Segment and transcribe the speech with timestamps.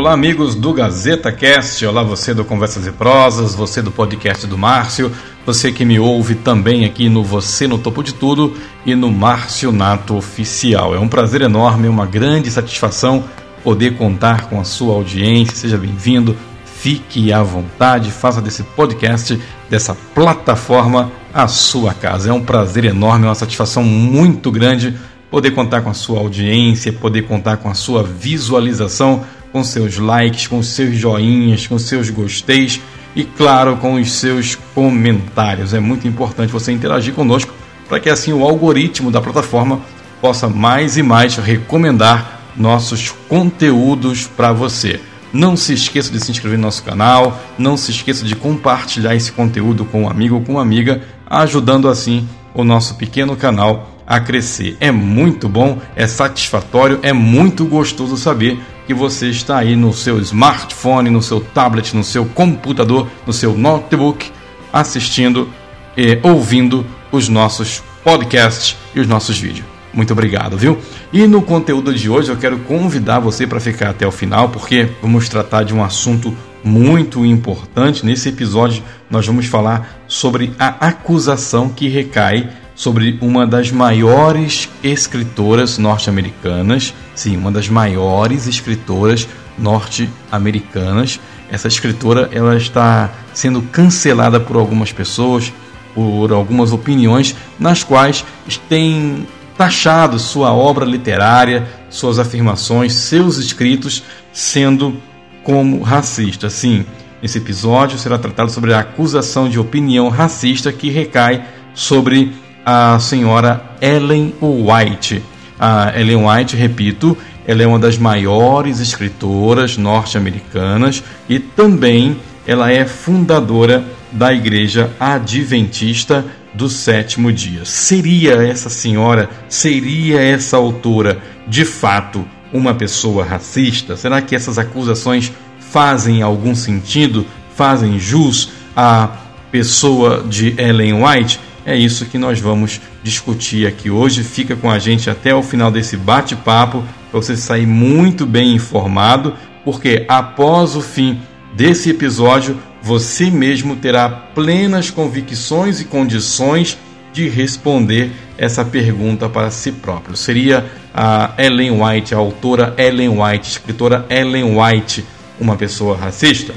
[0.00, 1.84] Olá, amigos do Gazeta Cast.
[1.84, 5.12] Olá, você do Conversas e Prosas, você do podcast do Márcio,
[5.44, 8.56] você que me ouve também aqui no Você no Topo de Tudo
[8.86, 10.94] e no Márcio Nato Oficial.
[10.94, 13.24] É um prazer enorme, uma grande satisfação
[13.62, 15.54] poder contar com a sua audiência.
[15.54, 19.38] Seja bem-vindo, fique à vontade, faça desse podcast,
[19.68, 22.30] dessa plataforma, a sua casa.
[22.30, 24.96] É um prazer enorme, uma satisfação muito grande
[25.30, 30.46] poder contar com a sua audiência, poder contar com a sua visualização com seus likes,
[30.46, 32.80] com seus joinhas, com seus gosteis
[33.14, 35.74] e, claro, com os seus comentários.
[35.74, 37.52] É muito importante você interagir conosco
[37.88, 39.80] para que assim o algoritmo da plataforma
[40.20, 45.00] possa mais e mais recomendar nossos conteúdos para você.
[45.32, 49.32] Não se esqueça de se inscrever no nosso canal, não se esqueça de compartilhar esse
[49.32, 54.18] conteúdo com um amigo ou com uma amiga, ajudando assim o nosso pequeno canal a
[54.18, 54.76] crescer.
[54.80, 60.18] É muito bom, é satisfatório, é muito gostoso saber que você está aí no seu
[60.20, 64.30] smartphone, no seu tablet, no seu computador, no seu notebook,
[64.72, 65.48] assistindo
[65.96, 69.66] e ouvindo os nossos podcasts e os nossos vídeos.
[69.92, 70.78] Muito obrigado, viu?
[71.12, 74.88] E no conteúdo de hoje eu quero convidar você para ficar até o final, porque
[75.02, 78.06] vamos tratar de um assunto muito importante.
[78.06, 82.48] Nesse episódio, nós vamos falar sobre a acusação que recai
[82.80, 89.28] sobre uma das maiores escritoras norte-americanas, sim, uma das maiores escritoras
[89.58, 91.20] norte-americanas.
[91.50, 95.52] Essa escritora ela está sendo cancelada por algumas pessoas,
[95.94, 98.24] por algumas opiniões, nas quais
[98.66, 104.96] tem taxado sua obra literária, suas afirmações, seus escritos sendo
[105.44, 106.48] como racista.
[106.48, 106.86] Sim,
[107.22, 112.32] esse episódio será tratado sobre a acusação de opinião racista que recai sobre
[112.64, 115.22] a senhora Ellen White.
[115.58, 122.84] A Ellen White, repito, ela é uma das maiores escritoras norte-americanas e também ela é
[122.84, 126.24] fundadora da Igreja Adventista
[126.54, 127.64] do Sétimo Dia.
[127.64, 133.96] Seria essa senhora, seria essa autora, de fato, uma pessoa racista?
[133.96, 137.26] Será que essas acusações fazem algum sentido?
[137.54, 139.08] Fazem jus à
[139.50, 141.38] pessoa de Ellen White?
[141.64, 144.24] É isso que nós vamos discutir aqui hoje.
[144.24, 149.34] Fica com a gente até o final desse bate-papo para você sair muito bem informado,
[149.64, 151.20] porque após o fim
[151.54, 156.78] desse episódio, você mesmo terá plenas convicções e condições
[157.12, 160.16] de responder essa pergunta para si próprio.
[160.16, 165.04] Seria a Ellen White, a autora Ellen White, escritora Ellen White,
[165.38, 166.54] uma pessoa racista?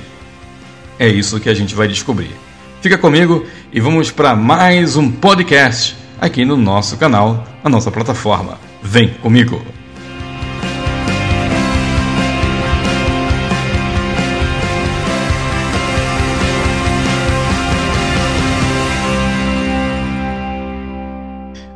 [1.00, 2.32] É isso que a gente vai descobrir.
[2.84, 8.60] Fica comigo e vamos para mais um podcast aqui no nosso canal, na nossa plataforma.
[8.84, 9.66] Vem comigo!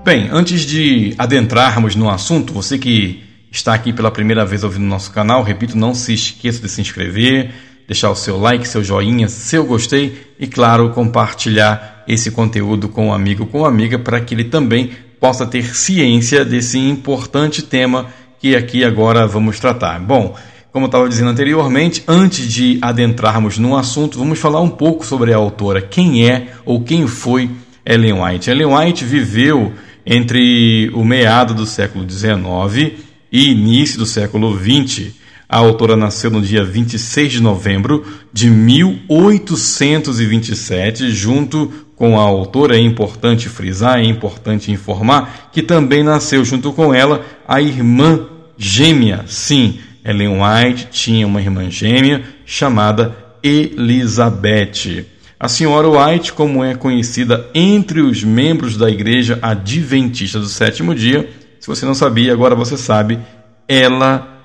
[0.03, 5.11] Bem, antes de adentrarmos no assunto, você que está aqui pela primeira vez ouvindo nosso
[5.11, 7.53] canal, repito, não se esqueça de se inscrever,
[7.87, 13.13] deixar o seu like, seu joinha, seu gostei e, claro, compartilhar esse conteúdo com um
[13.13, 18.07] amigo com uma amiga para que ele também possa ter ciência desse importante tema
[18.39, 19.99] que aqui agora vamos tratar.
[19.99, 20.35] Bom,
[20.71, 25.33] como eu estava dizendo anteriormente, antes de adentrarmos no assunto, vamos falar um pouco sobre
[25.33, 27.49] a autora, quem é ou quem foi
[27.85, 28.49] Ellen White.
[28.49, 29.73] Ellen White viveu
[30.05, 32.93] entre o meado do século XIX
[33.31, 35.13] e início do século XX
[35.49, 42.79] a autora nasceu no dia 26 de novembro de 1827, junto com a autora, é
[42.79, 48.27] importante frisar, é importante informar, que também nasceu junto com ela a irmã
[48.57, 49.23] gêmea.
[49.25, 55.05] Sim, Ellen White tinha uma irmã gêmea chamada Elizabeth.
[55.39, 61.29] A senhora White, como é conhecida entre os membros da Igreja Adventista do Sétimo Dia,
[61.59, 63.19] se você não sabia, agora você sabe,
[63.67, 64.36] ela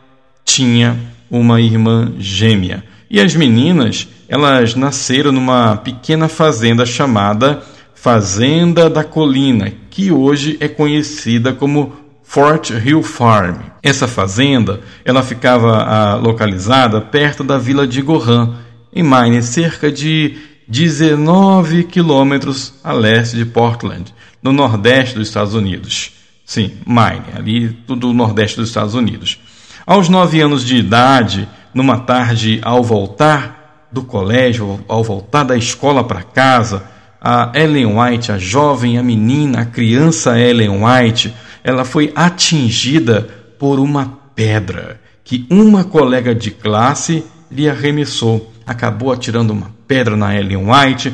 [0.45, 0.99] tinha
[1.31, 2.85] uma irmã gêmea.
[3.11, 7.63] E as meninas, elas nasceram numa pequena fazenda chamada
[7.95, 11.95] Fazenda da Colina, que hoje é conhecida como
[12.25, 13.59] Fort Hill Farm.
[13.81, 18.57] Essa fazenda, ela ficava ah, localizada perto da vila de Gohan,
[18.93, 20.37] em Maine, cerca de
[20.67, 24.13] 19 quilômetros a leste de Portland,
[24.43, 26.13] no nordeste dos Estados Unidos.
[26.45, 29.39] Sim, Maine, ali no nordeste dos Estados Unidos.
[29.85, 36.05] Aos nove anos de idade, numa tarde ao voltar do colégio, ao voltar da escola
[36.05, 36.85] para casa,
[37.21, 41.35] a Ellen White, a jovem, a menina, a criança Ellen White,
[41.65, 48.53] ela foi atingida por uma pedra que uma colega de classe lhe arremessou.
[48.65, 51.13] Acabou atirando uma pedra na Ellen White,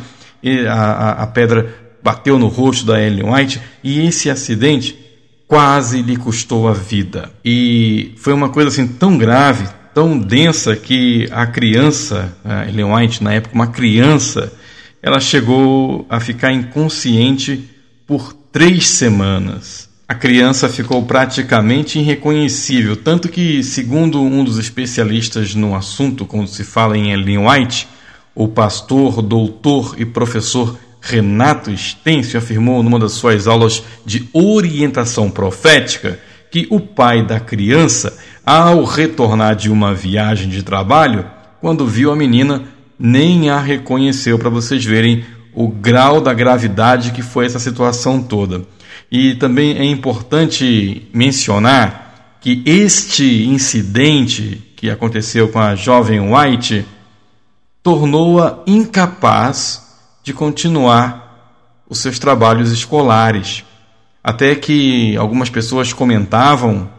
[0.69, 5.07] a, a, a pedra bateu no rosto da Ellen White, e esse acidente
[5.49, 7.33] quase lhe custou a vida.
[7.43, 13.25] E foi uma coisa assim tão grave, tão densa, que a criança, a Ellen White,
[13.25, 14.53] na época, uma criança,
[15.03, 17.67] ela chegou a ficar inconsciente
[18.06, 19.89] por três semanas.
[20.06, 26.62] A criança ficou praticamente irreconhecível, tanto que, segundo um dos especialistas no assunto, quando se
[26.62, 27.89] fala em Ellen White,
[28.35, 36.19] o pastor, doutor e professor Renato Stêncio afirmou numa das suas aulas de orientação profética
[36.50, 41.25] que o pai da criança, ao retornar de uma viagem de trabalho,
[41.61, 42.65] quando viu a menina,
[42.99, 45.25] nem a reconheceu, para vocês verem
[45.55, 48.62] o grau da gravidade que foi essa situação toda.
[49.11, 56.87] E também é importante mencionar que este incidente que aconteceu com a jovem White
[57.83, 59.88] tornou-a incapaz
[60.28, 63.64] de continuar os seus trabalhos escolares.
[64.22, 66.90] Até que algumas pessoas comentavam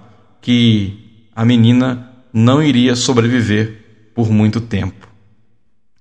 [0.42, 5.08] que a menina não iria sobreviver por muito tempo.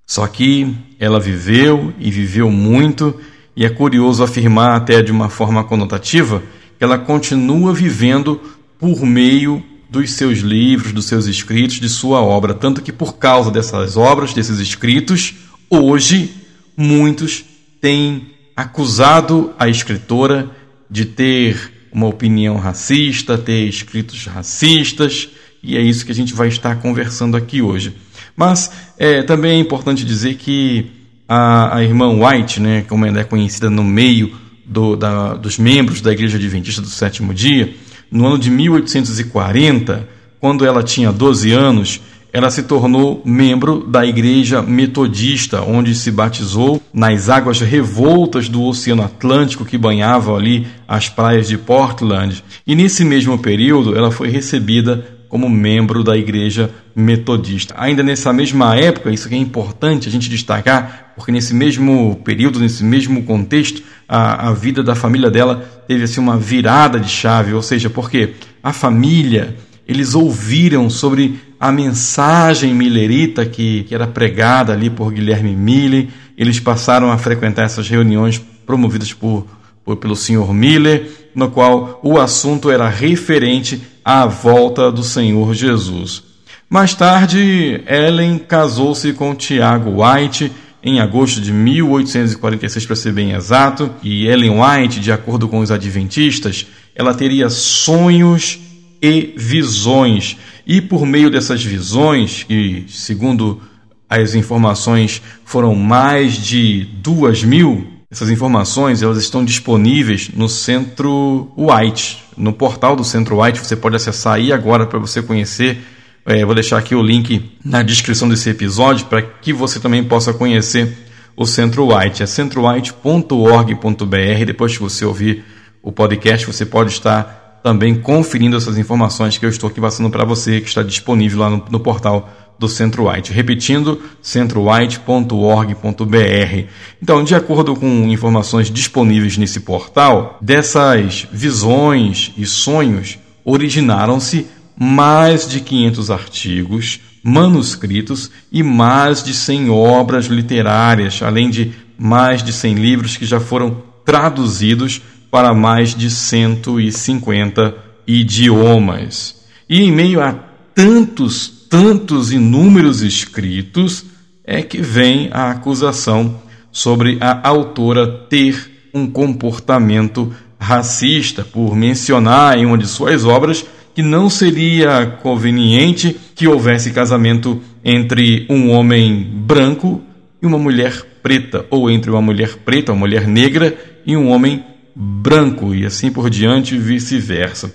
[0.07, 3.15] Só que ela viveu e viveu muito,
[3.55, 6.43] e é curioso afirmar, até de uma forma conotativa,
[6.79, 8.41] que ela continua vivendo
[8.79, 12.55] por meio dos seus livros, dos seus escritos, de sua obra.
[12.55, 15.35] Tanto que, por causa dessas obras, desses escritos,
[15.69, 16.38] hoje
[16.79, 17.45] muitos
[17.81, 20.49] têm acusado a escritora
[20.89, 25.29] de ter uma opinião racista, ter escritos racistas,
[25.61, 27.93] e é isso que a gente vai estar conversando aqui hoje.
[28.37, 30.93] Mas é, também é importante dizer que
[31.29, 36.01] a, a irmã White, né, como ela é conhecida no meio do, da, dos membros
[36.01, 37.75] da Igreja Adventista do Sétimo Dia,
[38.11, 40.09] no ano de 1840,
[40.41, 42.01] quando ela tinha 12 anos,
[42.33, 49.03] ela se tornou membro da Igreja Metodista, onde se batizou nas águas revoltas do Oceano
[49.03, 52.45] Atlântico que banhavam ali as praias de Portland.
[52.67, 57.75] E nesse mesmo período, ela foi recebida como membro da Igreja Metodista.
[57.79, 62.83] Ainda nessa mesma época, isso é importante a gente destacar, porque nesse mesmo período, nesse
[62.83, 67.63] mesmo contexto, a, a vida da família dela teve assim uma virada de chave, ou
[67.63, 74.89] seja, porque a família eles ouviram sobre a mensagem millerita que, que era pregada ali
[74.89, 79.47] por Guilherme Miller, eles passaram a frequentar essas reuniões promovidas por,
[79.85, 80.53] por, pelo Sr.
[80.53, 86.23] Miller, no qual o assunto era referente à volta do Senhor Jesus.
[86.71, 90.53] Mais tarde, Ellen casou-se com Tiago White
[90.83, 95.71] em agosto de 1846, para ser bem exato, e Ellen White, de acordo com os
[95.73, 98.59] adventistas, ela teria sonhos
[99.03, 100.37] e visões.
[100.67, 103.61] E por meio dessas visões, que segundo
[104.09, 112.25] as informações foram mais de duas mil, essas informações elas estão disponíveis no Centro White,
[112.37, 113.59] no portal do Centro White.
[113.59, 115.79] Você pode acessar aí agora para você conhecer.
[116.25, 120.33] É, vou deixar aqui o link na descrição desse episódio para que você também possa
[120.33, 120.97] conhecer
[121.37, 122.23] o Centro White.
[122.23, 124.45] É centrowhite.org.br.
[124.47, 125.45] Depois que você ouvir
[125.83, 130.25] o podcast, você pode estar também conferindo essas informações que eu estou aqui passando para
[130.25, 132.29] você, que está disponível lá no, no portal
[132.59, 133.33] do Centro White.
[133.33, 136.67] Repetindo, centrowhite.org.br.
[137.01, 145.61] Então, de acordo com informações disponíveis nesse portal, dessas visões e sonhos originaram-se mais de
[145.61, 153.17] 500 artigos, manuscritos e mais de 100 obras literárias, além de mais de 100 livros
[153.17, 157.75] que já foram traduzidos para mais de 150
[158.07, 159.43] idiomas.
[159.69, 160.33] E em meio a
[160.75, 164.05] tantos, tantos inúmeros escritos,
[164.45, 166.41] é que vem a acusação
[166.73, 174.03] sobre a autora ter um comportamento racista, por mencionar em uma de suas obras que
[174.03, 180.01] não seria conveniente que houvesse casamento entre um homem branco
[180.41, 184.65] e uma mulher preta, ou entre uma mulher preta, uma mulher negra e um homem
[185.01, 187.73] branco e assim por diante vice-versa.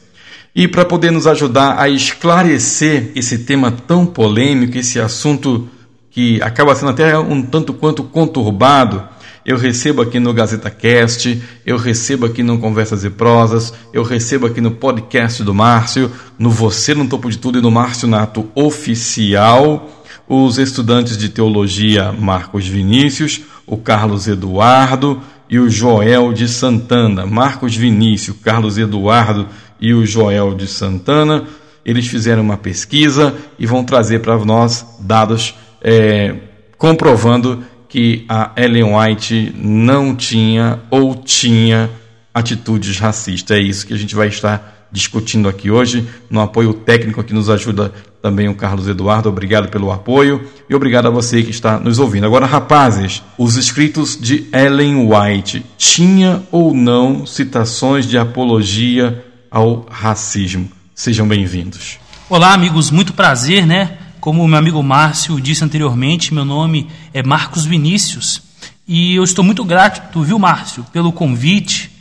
[0.53, 5.70] E para poder nos ajudar a esclarecer esse tema tão polêmico, esse assunto
[6.12, 9.01] que acaba sendo até um tanto quanto conturbado,
[9.46, 14.46] eu recebo aqui no Gazeta Cast, eu recebo aqui no Conversas e Prosas, eu recebo
[14.46, 18.50] aqui no podcast do Márcio, no Você no Topo de Tudo e no Márcio Nato
[18.53, 27.25] Oficial, os estudantes de teologia Marcos Vinícius, o Carlos Eduardo, e o Joel de Santana,
[27.25, 29.47] Marcos Vinícius, Carlos Eduardo
[29.79, 31.43] e o Joel de Santana,
[31.85, 36.35] eles fizeram uma pesquisa e vão trazer para nós dados é,
[36.77, 41.89] comprovando que a Ellen White não tinha ou tinha
[42.33, 43.57] atitudes racistas.
[43.57, 47.50] É isso que a gente vai estar discutindo aqui hoje, no apoio técnico que nos
[47.50, 49.27] ajuda também o Carlos Eduardo.
[49.27, 52.27] Obrigado pelo apoio e obrigado a você que está nos ouvindo.
[52.27, 60.71] Agora, rapazes, os escritos de Ellen White tinha ou não citações de apologia ao racismo?
[60.93, 61.97] Sejam bem-vindos.
[62.29, 63.97] Olá, amigos, muito prazer, né?
[64.19, 68.41] Como meu amigo Márcio disse anteriormente, meu nome é Marcos Vinícius
[68.88, 71.91] e eu estou muito grato, viu, Márcio, pelo convite.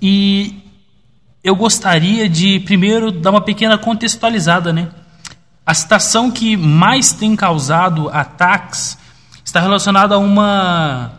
[0.00, 0.61] E
[1.42, 4.88] eu gostaria de primeiro dar uma pequena contextualizada, né?
[5.66, 8.96] A citação que mais tem causado ataques
[9.44, 11.12] está relacionada a uma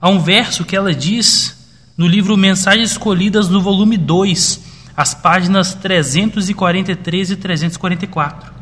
[0.00, 1.56] a um verso que ela diz
[1.96, 4.60] no livro Mensagens Escolhidas no volume 2,
[4.96, 8.52] as páginas 343 e 344.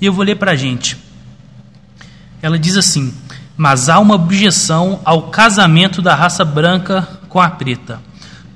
[0.00, 0.96] E eu vou ler para a gente.
[2.42, 3.14] Ela diz assim:
[3.56, 8.00] Mas há uma objeção ao casamento da raça branca com a preta.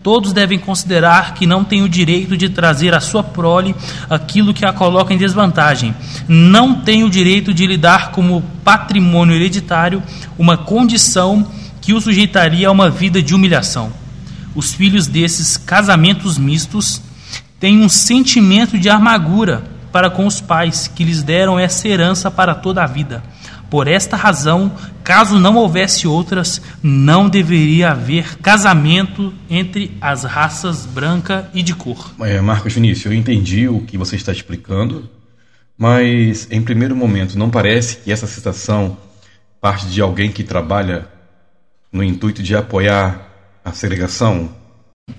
[0.02, 3.75] Todos devem considerar que não têm o direito de trazer à sua prole
[4.09, 5.95] aquilo que a coloca em desvantagem.
[6.26, 10.02] Não têm o direito de lidar como patrimônio hereditário
[10.38, 11.47] uma condição
[11.83, 13.92] que o sujeitaria a uma vida de humilhação.
[14.54, 17.02] Os filhos desses casamentos mistos
[17.59, 22.54] têm um sentimento de amargura para com os pais que lhes deram essa herança para
[22.54, 23.23] toda a vida.
[23.70, 24.72] Por esta razão,
[25.04, 32.12] caso não houvesse outras, não deveria haver casamento entre as raças branca e de cor.
[32.20, 35.08] É, Marcos Vinícius, eu entendi o que você está explicando,
[35.78, 38.96] mas em primeiro momento, não parece que essa citação
[39.60, 41.06] parte de alguém que trabalha
[41.92, 43.28] no intuito de apoiar
[43.64, 44.60] a segregação?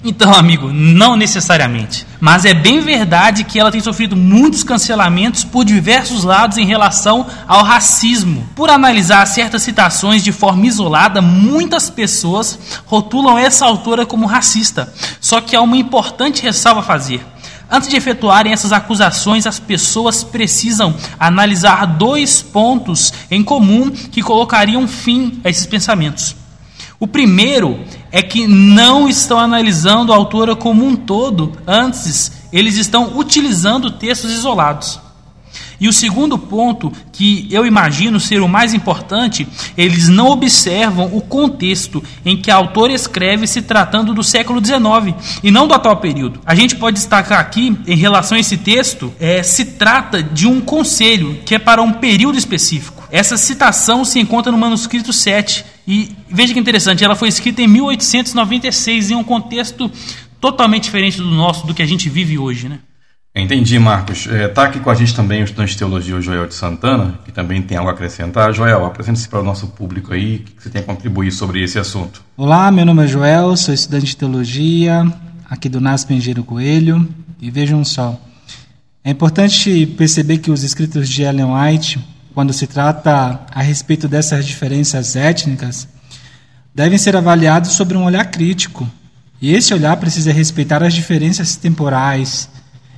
[0.03, 2.07] Então, amigo, não necessariamente.
[2.19, 7.27] Mas é bem verdade que ela tem sofrido muitos cancelamentos por diversos lados em relação
[7.47, 8.47] ao racismo.
[8.55, 14.91] Por analisar certas citações de forma isolada, muitas pessoas rotulam essa autora como racista.
[15.19, 17.23] Só que há uma importante ressalva a fazer.
[17.69, 24.87] Antes de efetuarem essas acusações, as pessoas precisam analisar dois pontos em comum que colocariam
[24.87, 26.40] fim a esses pensamentos.
[27.01, 27.79] O primeiro
[28.11, 34.31] é que não estão analisando a autora como um todo, antes, eles estão utilizando textos
[34.31, 34.99] isolados.
[35.79, 41.21] E o segundo ponto, que eu imagino ser o mais importante, eles não observam o
[41.21, 45.97] contexto em que a autora escreve se tratando do século XIX e não do atual
[45.97, 46.39] período.
[46.45, 50.61] A gente pode destacar aqui, em relação a esse texto, é, se trata de um
[50.61, 53.01] conselho que é para um período específico.
[53.11, 57.67] Essa citação se encontra no manuscrito 7 e veja que interessante, ela foi escrita em
[57.67, 59.91] 1896 em um contexto
[60.39, 62.79] totalmente diferente do nosso, do que a gente vive hoje, né?
[63.33, 64.25] Entendi, Marcos.
[64.25, 66.53] Está é, tá aqui com a gente também o estudante de teologia, o Joel de
[66.53, 68.53] Santana, que também tem algo a acrescentar.
[68.53, 71.79] Joel, apresente-se para o nosso público aí, o que você tem a contribuir sobre esse
[71.79, 72.21] assunto.
[72.35, 75.05] Olá, meu nome é Joel, sou estudante de teologia
[75.49, 77.07] aqui do NASP Engenheiro Coelho,
[77.41, 78.19] e vejam só,
[79.03, 81.99] é importante perceber que os escritos de Ellen White,
[82.33, 85.87] quando se trata a respeito dessas diferenças étnicas,
[86.73, 88.89] devem ser avaliados sobre um olhar crítico,
[89.41, 92.49] e esse olhar precisa respeitar as diferenças temporais,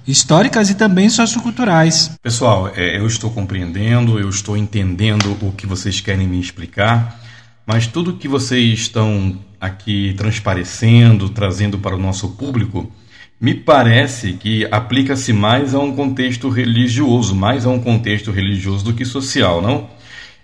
[0.05, 2.11] históricas e também socioculturais.
[2.21, 7.19] Pessoal, é, eu estou compreendendo, eu estou entendendo o que vocês querem me explicar,
[7.65, 12.91] mas tudo que vocês estão aqui transparecendo, trazendo para o nosso público,
[13.39, 18.93] me parece que aplica-se mais a um contexto religioso, mais a um contexto religioso do
[18.93, 19.89] que social, não?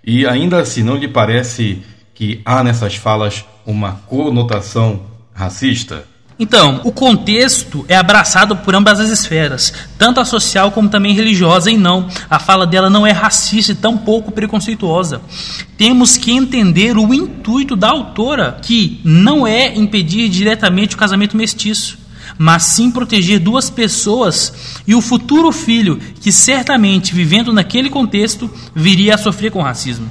[0.04, 1.82] E ainda assim, não lhe parece
[2.14, 5.02] que há nessas falas uma conotação
[5.34, 6.06] racista?
[6.40, 11.70] Então, o contexto é abraçado por ambas as esferas, tanto a social como também religiosa,
[11.70, 15.22] e não, a fala dela não é racista e tampouco preconceituosa.
[15.78, 21.98] Temos que entender o intuito da autora, que não é impedir diretamente o casamento mestiço,
[22.42, 29.16] mas sim proteger duas pessoas e o futuro filho, que certamente, vivendo naquele contexto, viria
[29.16, 30.08] a sofrer com racismo.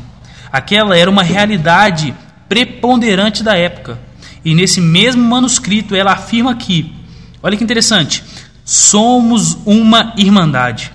[0.53, 2.15] Aquela era uma realidade
[2.47, 3.99] preponderante da época
[4.45, 6.93] e nesse mesmo manuscrito ela afirma que,
[7.43, 8.23] olha que interessante,
[8.63, 10.93] somos uma irmandade.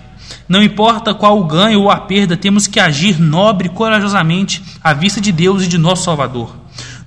[0.48, 4.94] Não importa qual o ganho ou a perda, temos que agir nobre e corajosamente à
[4.94, 6.56] vista de Deus e de nosso Salvador.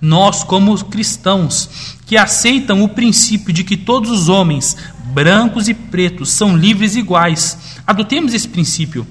[0.00, 4.76] Nós, como cristãos, que aceitam o princípio de que todos os homens,
[5.12, 9.06] brancos e pretos, são livres e iguais, adotemos esse princípio.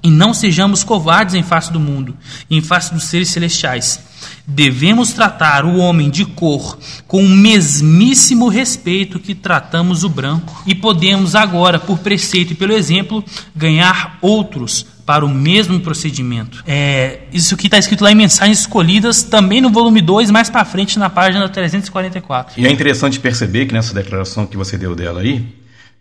[0.00, 2.16] E não sejamos covardes em face do mundo,
[2.48, 4.00] em face dos seres celestiais.
[4.46, 10.62] Devemos tratar o homem de cor com o mesmíssimo respeito que tratamos o branco.
[10.66, 13.24] E podemos agora, por preceito e pelo exemplo,
[13.56, 16.62] ganhar outros para o mesmo procedimento.
[16.66, 20.62] É, isso que está escrito lá em Mensagens Escolhidas, também no volume 2, mais para
[20.66, 22.60] frente, na página 344.
[22.60, 25.46] E é interessante perceber que nessa declaração que você deu dela aí,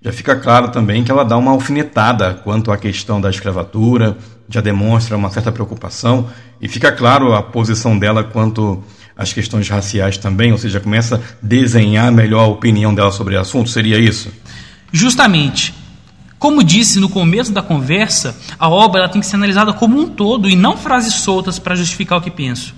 [0.02, 4.18] já fica claro também que ela dá uma alfinetada quanto à questão da escravatura,
[4.50, 6.28] já demonstra uma certa preocupação,
[6.60, 8.84] e fica claro a posição dela quanto
[9.16, 13.40] às questões raciais também, ou seja, começa a desenhar melhor a opinião dela sobre o
[13.40, 14.34] assunto, seria isso?
[14.92, 15.87] Justamente.
[16.40, 20.48] Como disse no começo da conversa, a obra tem que ser analisada como um todo
[20.50, 22.76] e não frases soltas para justificar o que penso.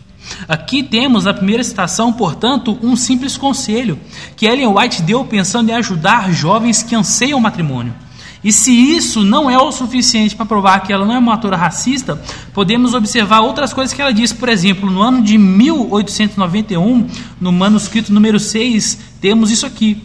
[0.48, 4.00] Aqui temos na primeira citação, portanto, um simples conselho
[4.36, 7.94] que Ellen White deu pensando em ajudar jovens que anseiam o matrimônio.
[8.42, 11.58] E se isso não é o suficiente para provar que ela não é uma autora
[11.58, 12.22] racista,
[12.54, 14.32] podemos observar outras coisas que ela diz.
[14.32, 17.08] Por exemplo, no ano de 1891,
[17.42, 20.02] no manuscrito número 6, temos isso aqui.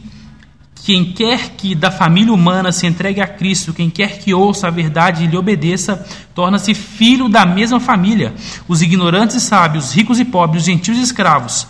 [0.84, 4.70] Quem quer que da família humana se entregue a Cristo, quem quer que ouça a
[4.70, 8.34] verdade e lhe obedeça, torna-se filho da mesma família.
[8.68, 11.66] Os ignorantes e sábios, ricos e pobres, gentios e escravos,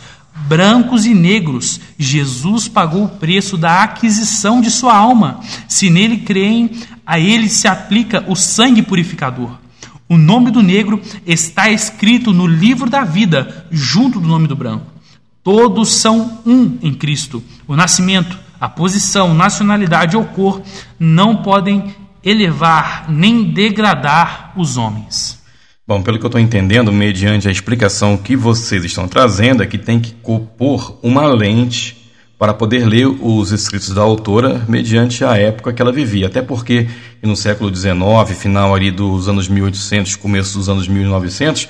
[0.49, 5.39] brancos e negros, Jesus pagou o preço da aquisição de sua alma.
[5.69, 6.73] Se nele creem,
[7.07, 9.53] a ele se aplica o sangue purificador.
[10.09, 14.87] O nome do negro está escrito no livro da vida, junto do nome do branco.
[15.45, 17.45] Todos são um em Cristo.
[17.69, 20.63] O nascimento, a posição, nacionalidade ou cor
[20.99, 21.95] não podem
[22.25, 25.43] elevar nem degradar os homens.
[25.87, 29.77] Bom, pelo que eu estou entendendo, mediante a explicação que vocês estão trazendo, é que
[29.77, 35.73] tem que compor uma lente para poder ler os escritos da autora mediante a época
[35.73, 36.27] que ela vivia.
[36.27, 36.89] Até porque
[37.23, 37.95] no século XIX,
[38.37, 41.69] final ali dos anos 1800, começo dos anos 1900,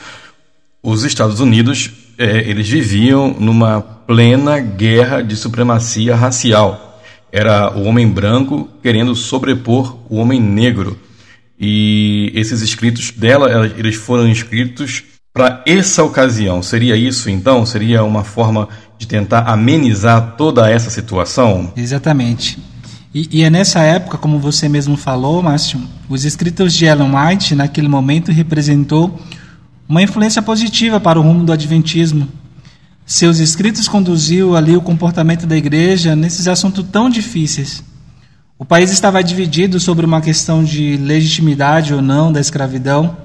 [0.82, 7.00] os Estados Unidos é, eles viviam numa plena guerra de supremacia racial.
[7.32, 10.98] Era o homem branco querendo sobrepor o homem negro.
[11.58, 16.62] E esses escritos dela, eles foram escritos para essa ocasião.
[16.62, 17.66] Seria isso então?
[17.66, 21.72] Seria uma forma de tentar amenizar toda essa situação?
[21.76, 22.58] Exatamente.
[23.14, 27.54] E, e, é nessa época, como você mesmo falou, Márcio, os escritos de Ellen White,
[27.54, 29.20] naquele momento, representou
[29.88, 32.28] uma influência positiva para o rumo do Adventismo.
[33.04, 37.84] Seus escritos conduziu ali o comportamento da igreja nesses assuntos tão difíceis.
[38.58, 43.16] O país estava dividido sobre uma questão de legitimidade ou não da escravidão,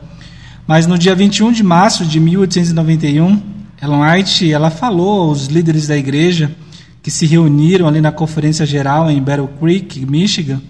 [0.67, 3.41] mas no dia 21 de março de 1891,
[3.81, 6.53] Ellen White ela falou aos líderes da igreja
[7.01, 10.61] que se reuniram ali na conferência geral em Battle Creek, Michigan,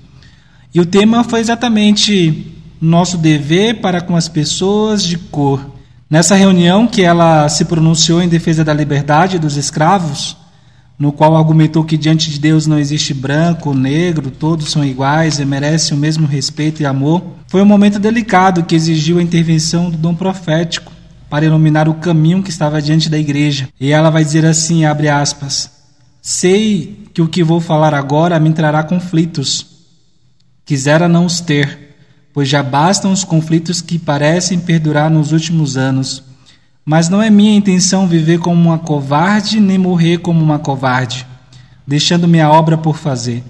[0.73, 5.78] e o tema foi exatamente nosso dever para com as pessoas de cor.
[6.09, 10.35] Nessa reunião que ela se pronunciou em defesa da liberdade dos escravos,
[10.97, 15.45] no qual argumentou que diante de Deus não existe branco, negro, todos são iguais e
[15.45, 19.97] merecem o mesmo respeito e amor, foi um momento delicado que exigiu a intervenção do
[19.97, 20.91] dom profético
[21.29, 23.69] para iluminar o caminho que estava diante da igreja.
[23.79, 25.69] E ela vai dizer assim, abre aspas:
[26.23, 29.63] Sei que o que vou falar agora me trará conflitos.
[30.65, 31.88] Quisera não os ter
[32.39, 36.23] pois já bastam os conflitos que parecem perdurar nos últimos anos.
[36.85, 41.27] Mas não é minha intenção viver como uma covarde, nem morrer como uma covarde,
[41.85, 43.43] deixando minha obra por fazer.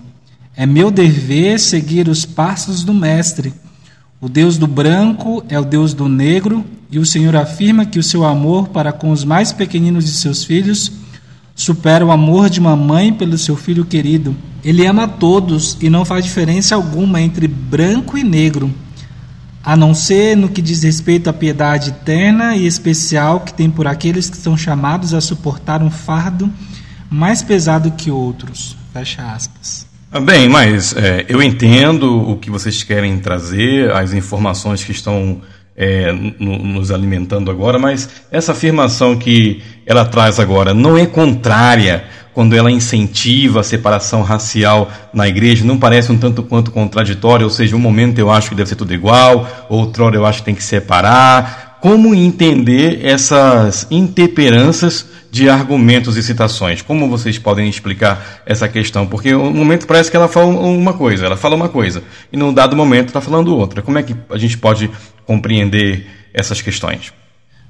[0.55, 3.53] É meu dever seguir os passos do Mestre.
[4.19, 8.03] O Deus do branco é o Deus do negro, e o Senhor afirma que o
[8.03, 10.91] seu amor para com os mais pequeninos de seus filhos
[11.53, 14.35] supera o amor de uma mãe pelo seu filho querido.
[14.63, 18.73] Ele ama todos e não faz diferença alguma entre branco e negro,
[19.63, 23.87] a não ser no que diz respeito à piedade eterna e especial que tem por
[23.87, 26.51] aqueles que são chamados a suportar um fardo
[27.09, 28.77] mais pesado que outros.
[28.93, 29.87] Fecha aspas.
[30.11, 35.41] Ah, bem, mas é, eu entendo o que vocês querem trazer, as informações que estão
[35.77, 42.05] é, nos alimentando agora, mas essa afirmação que ela traz agora não é contrária
[42.39, 47.49] quando ela incentiva a separação racial na igreja, não parece um tanto quanto contraditório, ou
[47.49, 50.55] seja, um momento eu acho que deve ser tudo igual, outrora eu acho que tem
[50.55, 51.79] que separar.
[51.81, 56.81] Como entender essas intemperanças de argumentos e citações?
[56.81, 59.05] Como vocês podem explicar essa questão?
[59.05, 62.53] Porque um momento parece que ela fala uma coisa, ela fala uma coisa, e num
[62.53, 63.81] dado momento está falando outra.
[63.81, 64.89] Como é que a gente pode
[65.25, 67.11] compreender essas questões?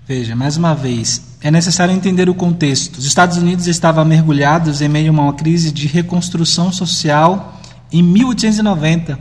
[0.10, 2.98] Veja, mais uma vez, é necessário entender o contexto.
[2.98, 9.20] Os Estados Unidos estavam mergulhados em meio a uma crise de reconstrução social em 1890.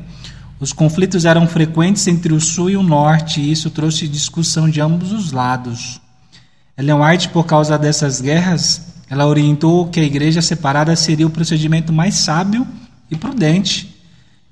[0.58, 4.80] Os conflitos eram frequentes entre o sul e o norte, e isso trouxe discussão de
[4.80, 6.00] ambos os lados.
[6.74, 11.92] Ellen White, por causa dessas guerras, ela orientou que a igreja separada seria o procedimento
[11.92, 12.66] mais sábio
[13.10, 13.94] e prudente,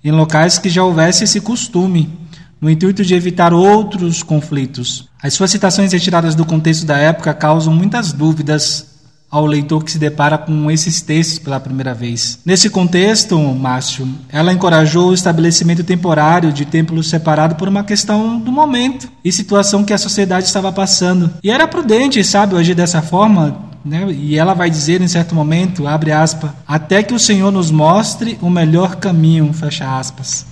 [0.04, 2.25] em locais que já houvesse esse costume,
[2.60, 5.08] no intuito de evitar outros conflitos.
[5.22, 8.96] As suas citações retiradas do contexto da época causam muitas dúvidas
[9.30, 12.38] ao leitor que se depara com esses textos pela primeira vez.
[12.44, 18.52] Nesse contexto, Márcio, ela encorajou o estabelecimento temporário de templos separados por uma questão do
[18.52, 21.30] momento e situação que a sociedade estava passando.
[21.42, 24.06] E era prudente, sabe, agir dessa forma, né?
[24.10, 28.38] E ela vai dizer em certo momento, abre aspas, até que o Senhor nos mostre
[28.40, 30.46] o melhor caminho, fecha aspas.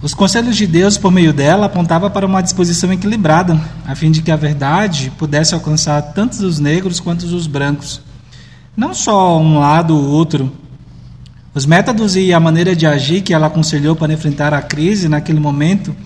[0.00, 4.22] Os conselhos de Deus, por meio dela, apontavam para uma disposição equilibrada, a fim de
[4.22, 8.00] que a verdade pudesse alcançar tanto os negros quanto os brancos
[8.78, 10.52] não só um lado ou outro.
[11.52, 15.40] Os métodos e a maneira de agir que ela aconselhou para enfrentar a crise naquele
[15.40, 15.96] momento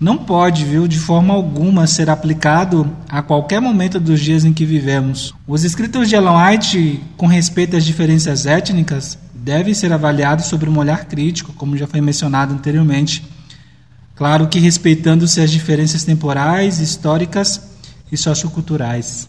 [0.00, 4.64] não pode, viu, de forma alguma ser aplicado a qualquer momento dos dias em que
[4.64, 5.34] vivemos.
[5.46, 10.76] Os escritos de Ellen White com respeito às diferenças étnicas devem ser avaliados sobre um
[10.76, 13.22] olhar crítico, como já foi mencionado anteriormente.
[14.16, 17.62] Claro que respeitando-se as diferenças temporais, históricas
[18.10, 19.28] e socioculturais.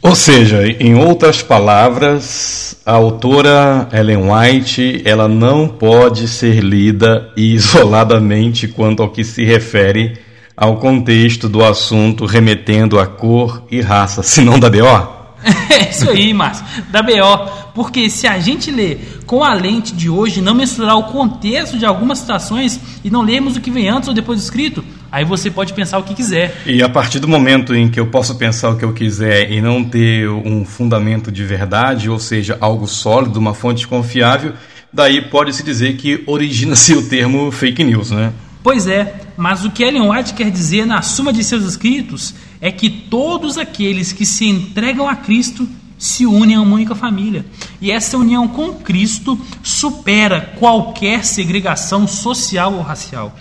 [0.00, 8.68] Ou seja, em outras palavras, a autora Ellen White, ela não pode ser lida isoladamente
[8.68, 10.18] quanto ao que se refere
[10.56, 15.17] ao contexto do assunto remetendo a cor e raça, senão da BO?
[15.70, 17.50] É isso aí, Márcio, da BO.
[17.74, 18.96] Porque se a gente lê
[19.26, 23.56] com a lente de hoje, não mensurar o contexto de algumas situações e não lermos
[23.56, 26.54] o que vem antes ou depois escrito, Aí você pode pensar o que quiser.
[26.66, 29.60] E a partir do momento em que eu posso pensar o que eu quiser e
[29.60, 34.52] não ter um fundamento de verdade, ou seja, algo sólido, uma fonte confiável,
[34.92, 38.32] daí pode-se dizer que origina-se o termo fake news, né?
[38.62, 42.70] Pois é, mas o que Ellen White quer dizer na suma de seus escritos é
[42.72, 45.68] que todos aqueles que se entregam a Cristo
[45.98, 47.44] se unem a uma única família.
[47.80, 53.34] E essa união com Cristo supera qualquer segregação social ou racial.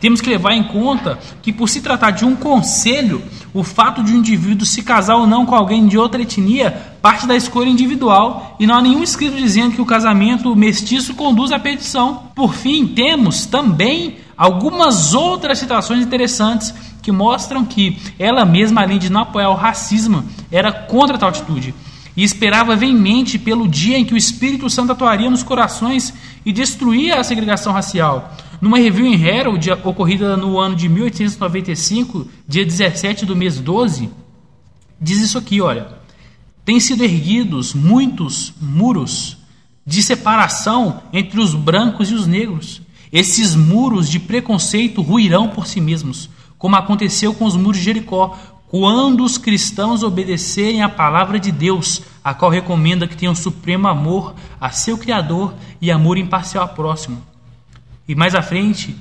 [0.00, 3.22] Temos que levar em conta que, por se tratar de um conselho,
[3.54, 7.24] o fato de um indivíduo se casar ou não com alguém de outra etnia parte
[7.24, 11.58] da escolha individual e não há nenhum escrito dizendo que o casamento mestiço conduz à
[11.58, 12.24] petição.
[12.34, 19.10] Por fim, temos também algumas outras situações interessantes que mostram que ela mesma, além de
[19.10, 21.74] não apoiar o racismo, era contra tal atitude
[22.16, 26.12] e esperava veemente pelo dia em que o Espírito Santo atuaria nos corações
[26.44, 28.36] e destruía a segregação racial.
[28.60, 34.08] Numa review em Herald, ocorrida no ano de 1895, dia 17 do mês 12,
[35.00, 36.00] diz isso aqui, olha.
[36.64, 39.36] Tem sido erguidos muitos muros
[39.84, 42.80] de separação entre os brancos e os negros.
[43.12, 46.30] Esses muros de preconceito ruirão por si mesmos,
[46.62, 52.02] como aconteceu com os muros de Jericó, quando os cristãos obedecerem à palavra de Deus,
[52.22, 57.20] a qual recomenda que tenham supremo amor a seu Criador e amor imparcial ao próximo.
[58.06, 58.94] E mais à frente,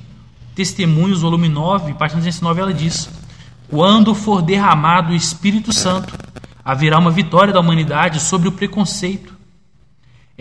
[0.56, 3.08] Testemunhos, volume 9, página 109, ela diz:
[3.70, 6.18] Quando for derramado o Espírito Santo,
[6.66, 9.38] haverá uma vitória da humanidade sobre o preconceito.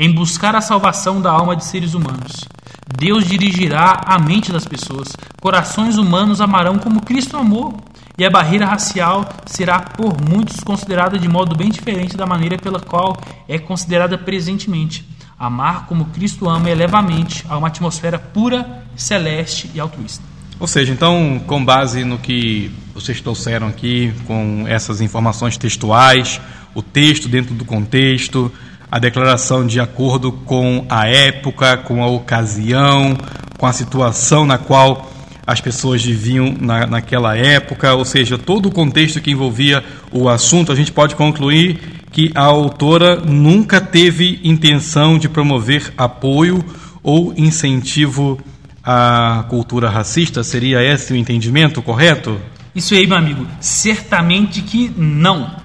[0.02, 2.48] Em buscar a salvação da alma de seres humanos,
[2.96, 5.14] Deus dirigirá a mente das pessoas.
[5.42, 7.78] Corações humanos amarão como Cristo amou,
[8.16, 12.80] e a barreira racial será por muitos considerada de modo bem diferente da maneira pela
[12.80, 13.14] qual
[13.46, 15.06] é considerada presentemente.
[15.38, 20.24] Amar como Cristo ama eleva a mente a uma atmosfera pura, celeste e altruísta.
[20.58, 26.40] Ou seja, então, com base no que vocês trouxeram aqui, com essas informações textuais,
[26.74, 28.50] o texto dentro do contexto,
[28.90, 33.16] a declaração de acordo com a época, com a ocasião,
[33.56, 35.10] com a situação na qual
[35.46, 40.70] as pessoas viviam na, naquela época, ou seja, todo o contexto que envolvia o assunto,
[40.70, 41.78] a gente pode concluir
[42.12, 46.64] que a autora nunca teve intenção de promover apoio
[47.02, 48.38] ou incentivo
[48.82, 50.42] à cultura racista?
[50.42, 52.40] Seria esse o entendimento correto?
[52.74, 55.59] Isso aí, meu amigo, certamente que não.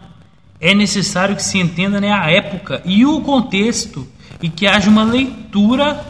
[0.60, 4.08] É necessário que se entenda né, a época e o contexto
[4.41, 6.06] e que haja uma leitura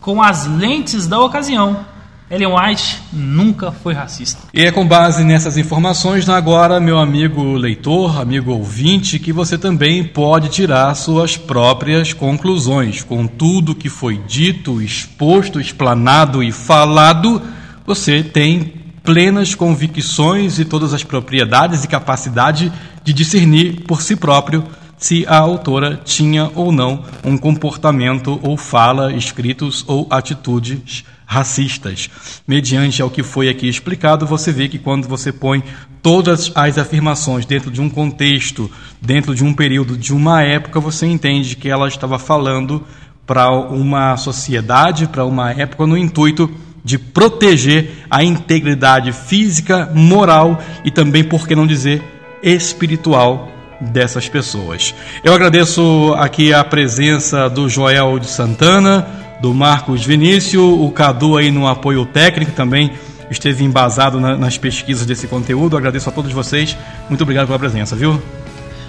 [0.00, 1.84] com as lentes da ocasião.
[2.30, 4.38] Ellen White nunca foi racista.
[4.54, 10.04] E é com base nessas informações, agora, meu amigo leitor, amigo ouvinte, que você também
[10.04, 13.02] pode tirar suas próprias conclusões.
[13.02, 17.42] Com tudo que foi dito, exposto, explanado e falado,
[17.84, 24.64] você tem plenas convicções e todas as propriedades e capacidade de discernir por si próprio
[25.00, 32.10] se a autora tinha ou não um comportamento ou fala, escritos ou atitudes racistas.
[32.46, 35.62] Mediante ao que foi aqui explicado, você vê que quando você põe
[36.02, 41.06] todas as afirmações dentro de um contexto, dentro de um período, de uma época, você
[41.06, 42.84] entende que ela estava falando
[43.24, 46.50] para uma sociedade, para uma época, no intuito
[46.84, 52.02] de proteger a integridade física, moral e também, por que não dizer,
[52.42, 53.50] espiritual
[53.80, 54.94] dessas pessoas.
[55.24, 59.06] Eu agradeço aqui a presença do Joel de Santana,
[59.40, 62.92] do Marcos Vinícius, o Cadu aí no apoio técnico também
[63.30, 65.76] esteve embasado na, nas pesquisas desse conteúdo.
[65.76, 66.76] agradeço a todos vocês.
[67.08, 68.20] Muito obrigado pela presença, viu?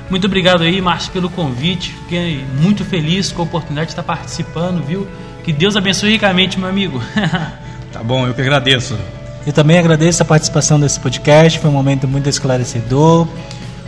[0.10, 1.94] Muito obrigado aí, Márcio, pelo convite.
[2.04, 5.08] Fiquei muito feliz com a oportunidade de estar participando, viu?
[5.44, 7.02] Que Deus abençoe ricamente, meu amigo.
[7.94, 8.98] tá bom, eu que agradeço.
[9.46, 13.28] Eu também agradeço a participação desse podcast, foi um momento muito esclarecedor.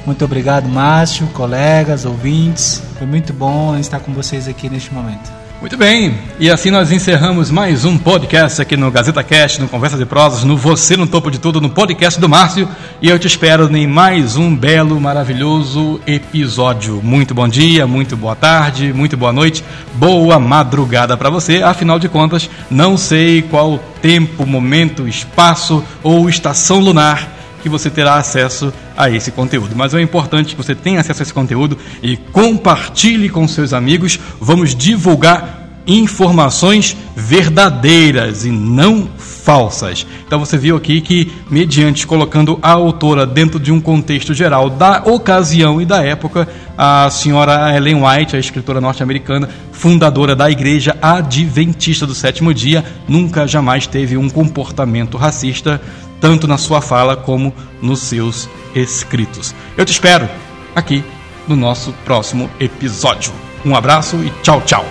[0.06, 2.82] Muito obrigado, Márcio, colegas, ouvintes.
[2.98, 5.43] Foi muito bom estar com vocês aqui neste momento.
[5.64, 10.02] Muito bem, e assim nós encerramos mais um podcast aqui no Gazeta Cast, no Conversas
[10.02, 12.68] e Prosas, no Você no Topo de Tudo, no podcast do Márcio.
[13.02, 17.00] E eu te espero em mais um belo, maravilhoso episódio.
[17.02, 21.64] Muito bom dia, muito boa tarde, muito boa noite, boa madrugada para você.
[21.64, 27.33] Afinal de contas, não sei qual tempo, momento, espaço ou estação lunar
[27.64, 29.74] que você terá acesso a esse conteúdo.
[29.76, 34.20] Mas é importante que você tenha acesso a esse conteúdo e compartilhe com seus amigos.
[34.40, 40.06] Vamos divulgar informações verdadeiras e não falsas.
[40.26, 45.04] Então você viu aqui que, mediante colocando a autora dentro de um contexto geral da
[45.06, 46.48] ocasião e da época,
[46.78, 53.46] a senhora Ellen White, a escritora norte-americana, fundadora da Igreja Adventista do Sétimo Dia, nunca
[53.46, 55.82] jamais teve um comportamento racista
[56.24, 59.54] tanto na sua fala como nos seus escritos.
[59.78, 60.30] Eu te espero
[60.74, 61.04] aqui
[61.50, 63.34] no nosso próximo episódio.
[63.66, 64.86] Um abraço e tchau, tchau.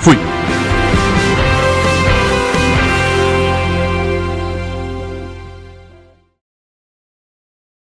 [0.00, 0.35] Fui!